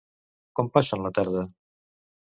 [0.59, 1.47] Com passen la tarda?